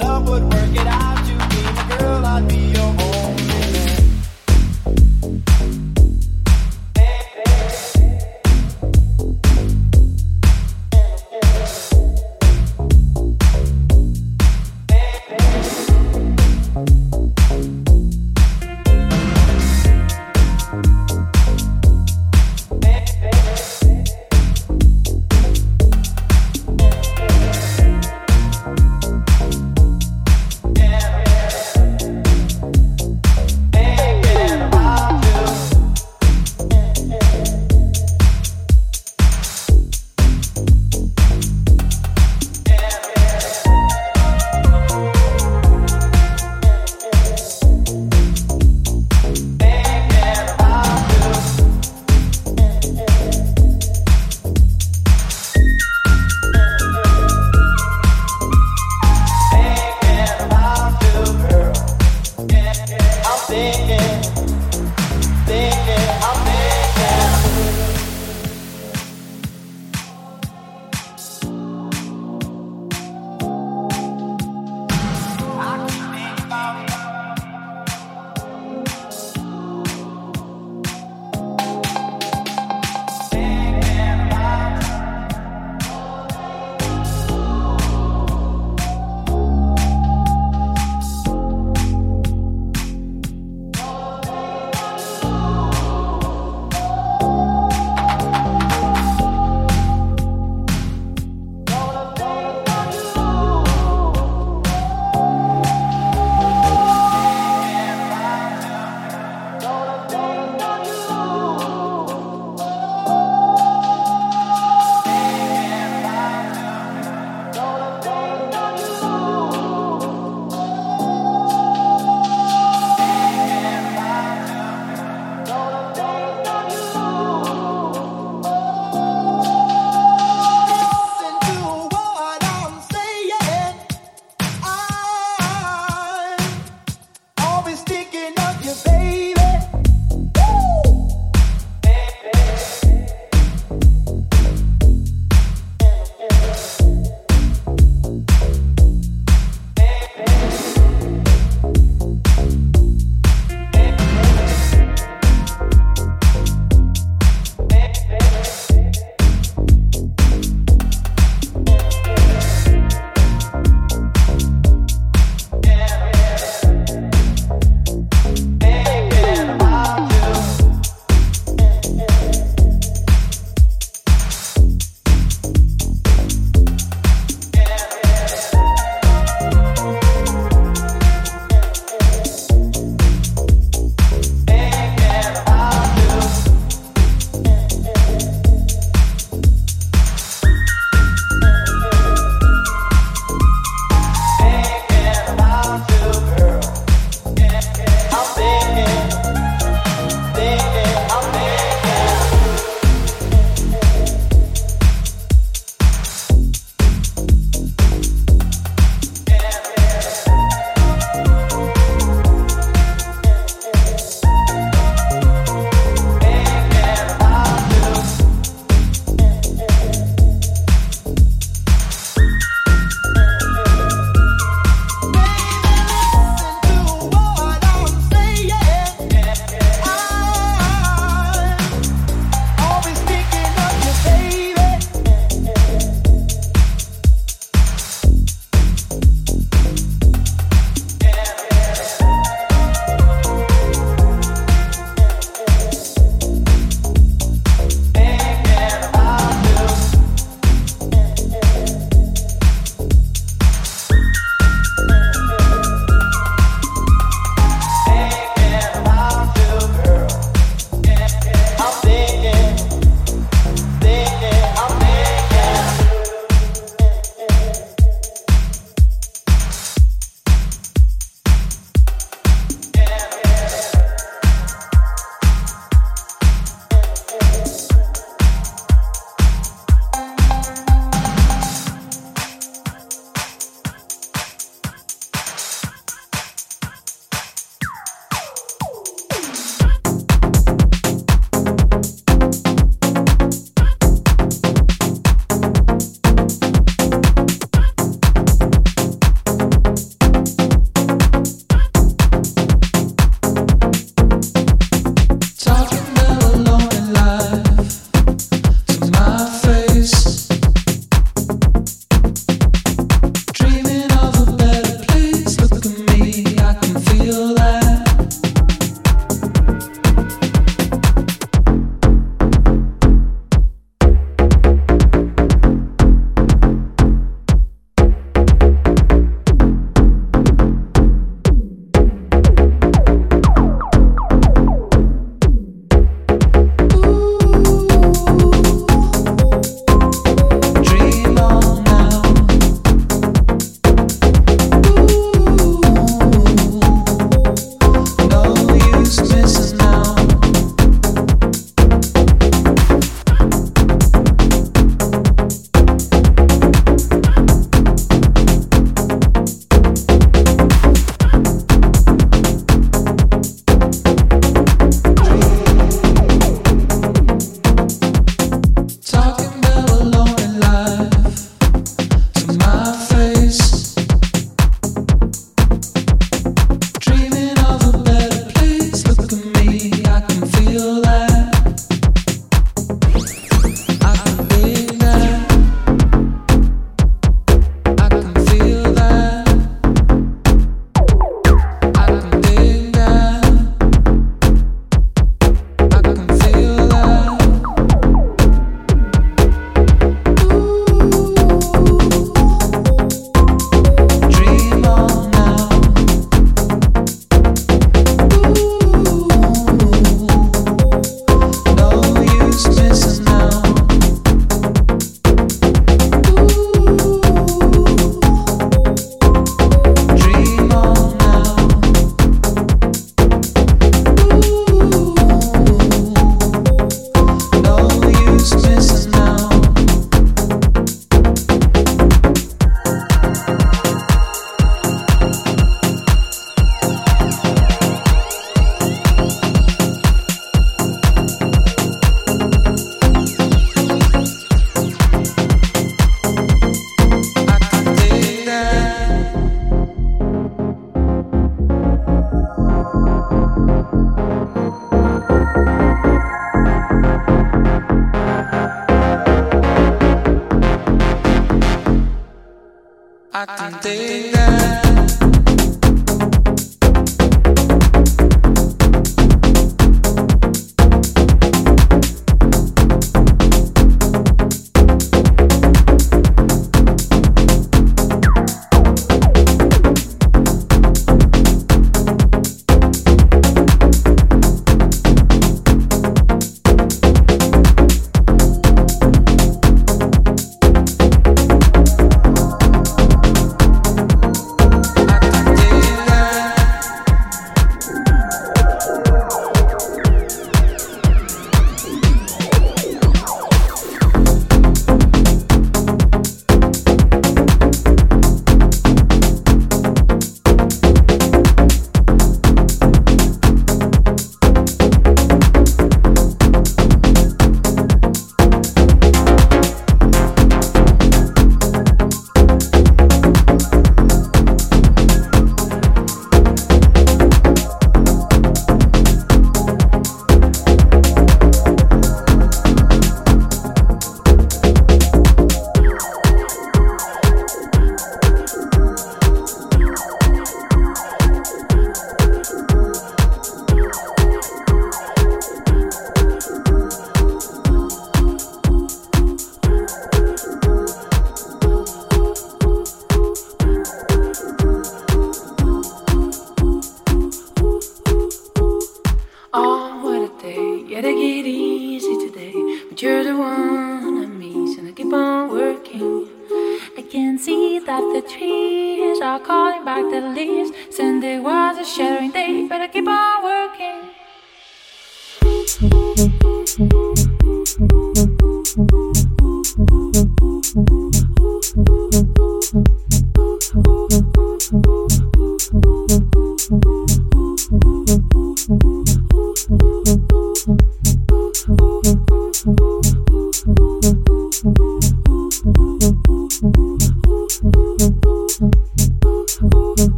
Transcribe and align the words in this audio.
love 0.00 0.28
would 0.28 0.42
work 0.42 0.72
it 0.74 0.86
out. 0.86 1.18
You 1.28 1.36
be 1.48 1.62
my 1.72 1.96
girl, 1.98 2.24
I'd 2.26 2.48
be 2.48 2.77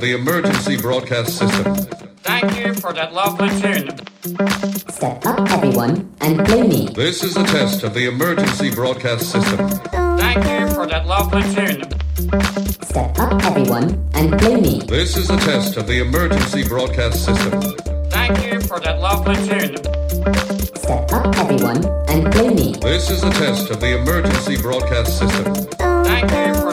of 0.00 0.06
the 0.06 0.14
emergency 0.14 0.76
broadcast 0.80 1.36
system. 1.36 1.74
Thank 2.22 2.56
you 2.56 2.72
for 2.74 2.92
that 2.94 3.12
lovely 3.12 3.48
tune. 3.60 3.90
Step 4.88 5.26
up, 5.26 5.50
everyone, 5.50 6.14
and 6.22 6.42
play 6.46 6.62
me. 6.66 6.88
This 6.94 7.22
is 7.22 7.36
a 7.36 7.44
test 7.44 7.82
of 7.82 7.92
the 7.92 8.06
emergency 8.06 8.70
broadcast 8.74 9.30
system. 9.30 9.68
Thank 10.16 10.38
you 10.46 10.74
for 10.74 10.86
that 10.86 11.06
lovely 11.06 11.42
tune. 11.54 11.82
Step 12.82 13.18
up, 13.18 13.44
everyone, 13.44 14.08
and 14.14 14.38
play 14.40 14.58
me. 14.58 14.80
This 14.86 15.18
is 15.18 15.28
a 15.28 15.36
test 15.36 15.76
of 15.76 15.86
the 15.86 16.00
emergency 16.00 16.66
broadcast 16.66 17.26
system. 17.26 17.60
Thank 18.10 18.42
you 18.44 18.60
for 18.60 18.80
that 18.80 19.00
lovely 19.00 19.36
tune. 19.48 19.76
Step 20.76 21.12
up, 21.12 21.36
everyone, 21.36 21.84
and 22.08 22.32
play 22.32 22.48
me. 22.48 22.72
This 22.80 23.10
is 23.10 23.22
a 23.22 23.30
test 23.32 23.68
of 23.68 23.80
the 23.80 24.00
emergency 24.00 24.56
broadcast 24.56 25.18
system. 25.18 25.54
Thank 26.04 26.30
you 26.30 26.69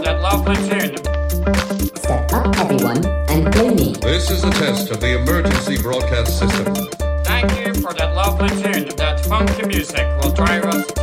is 4.87 4.95
of 4.95 5.01
the 5.01 5.19
emergency 5.19 5.81
broadcast 5.81 6.39
system. 6.39 6.73
Thank 7.23 7.65
you 7.65 7.73
for 7.81 7.93
that 7.93 8.13
lovely 8.15 8.49
tune. 8.49 8.95
That 8.95 9.25
funky 9.25 9.65
music 9.65 10.05
will 10.21 10.31
drive 10.31 10.63
us 10.65 10.96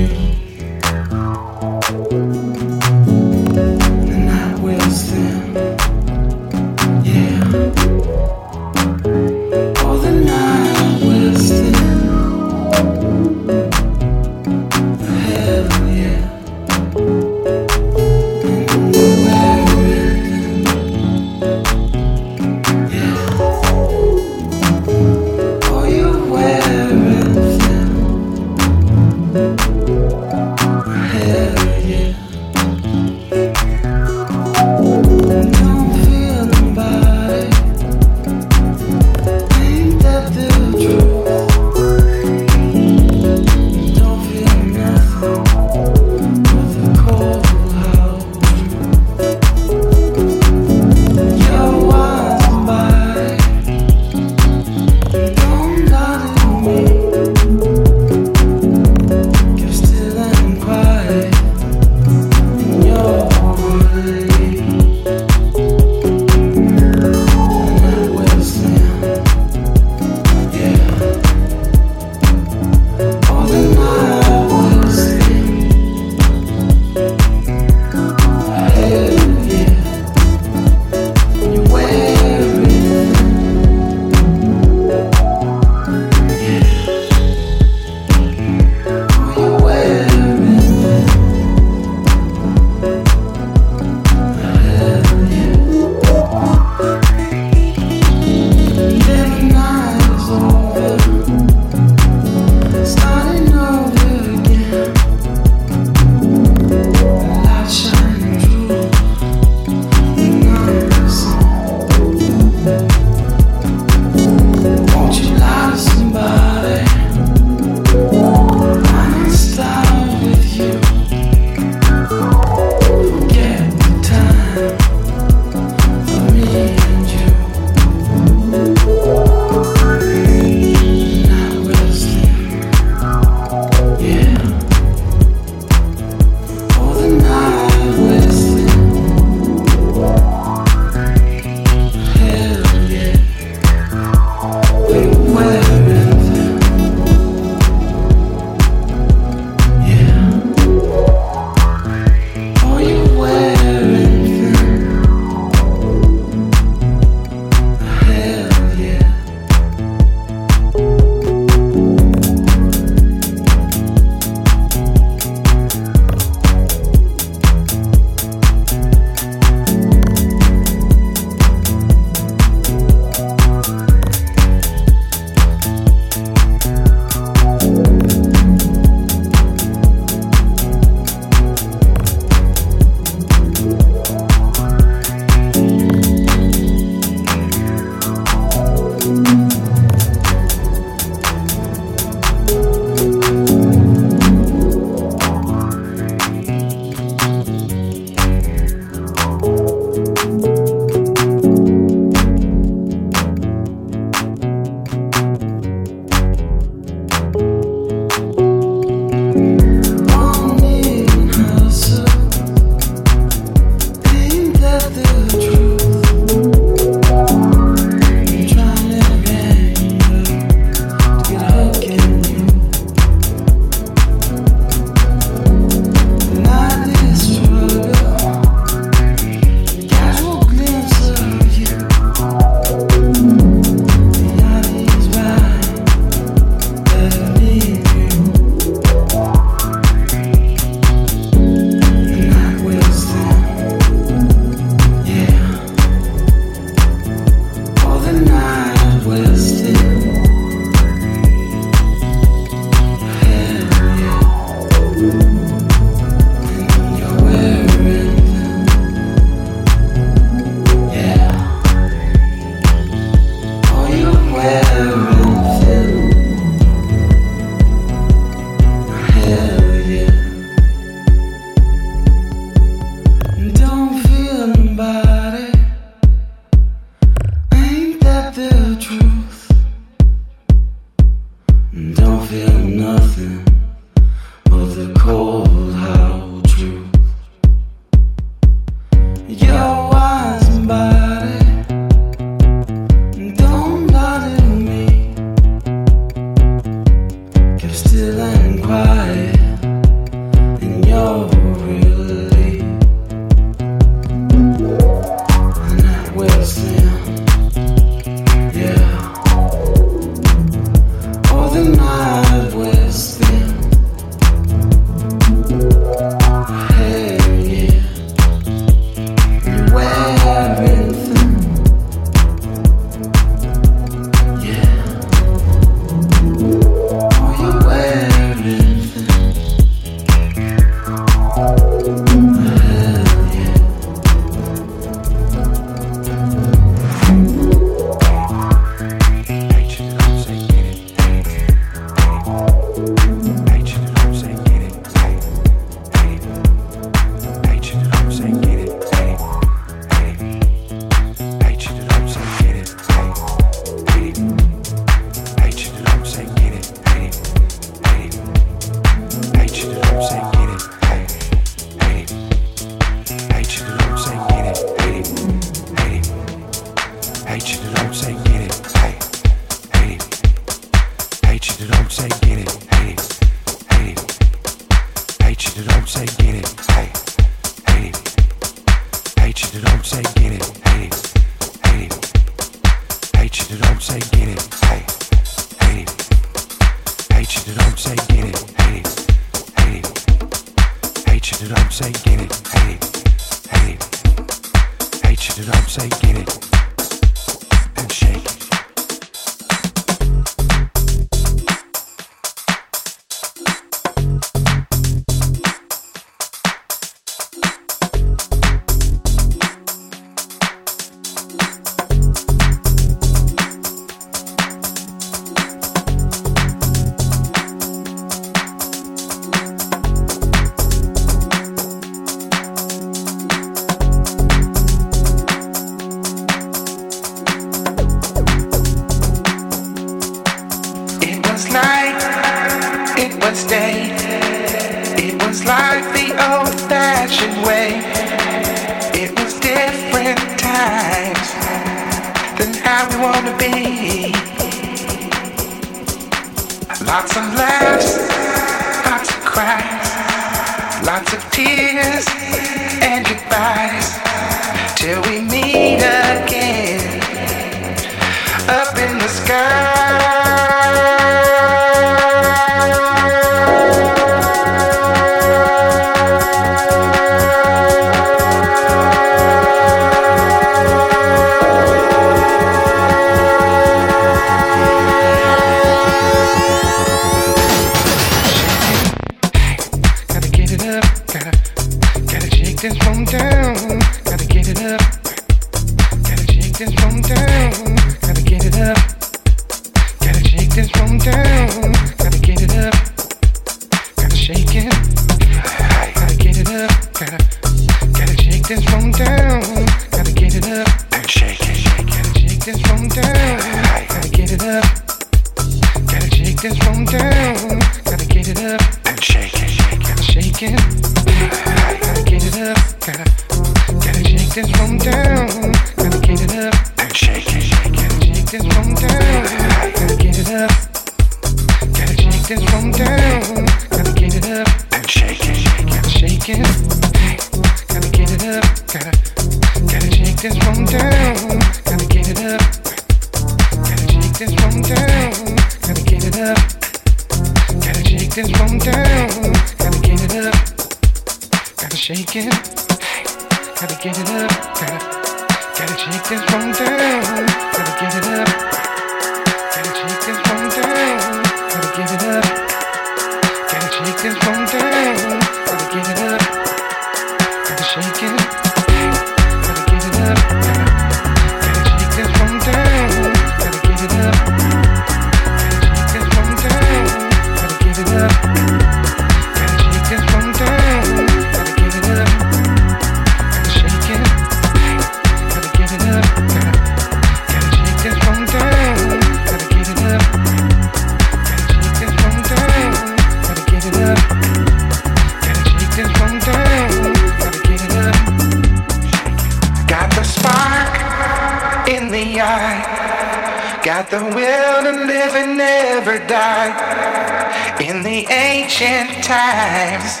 ancient 598.64 599.04
times 599.04 600.00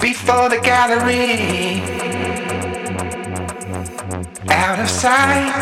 before 0.00 0.48
the 0.48 0.60
gallery. 0.62 1.82
Out 4.48 4.78
of 4.78 4.88
sight, 4.88 5.52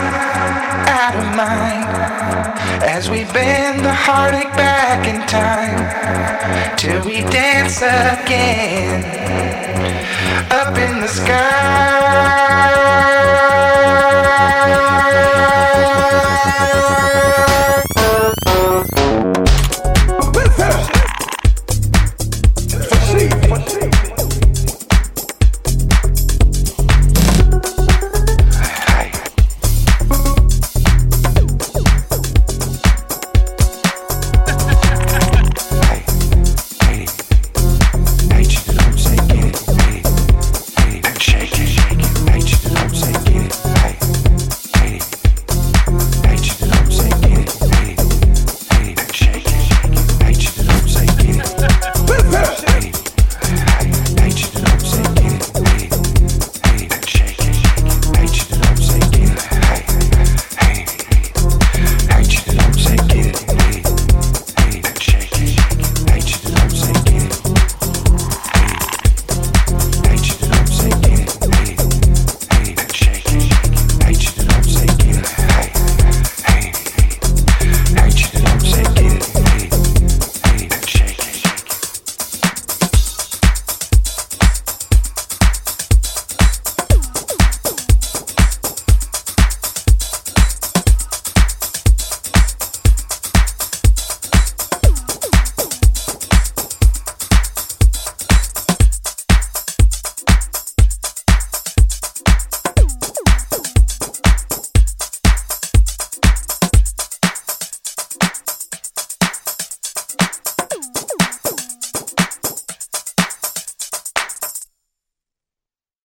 out 0.88 1.14
of 1.16 1.36
mind, 1.36 1.88
as 2.84 3.10
we 3.10 3.24
bend 3.32 3.84
the 3.84 3.92
heartache 3.92 4.52
back 4.54 5.08
in 5.08 5.20
time 5.26 6.76
till 6.76 7.04
we 7.04 7.22
dance 7.30 7.78
again 7.78 9.02
up 10.50 10.76
in 10.78 11.00
the 11.00 11.08
sky. 11.08 12.28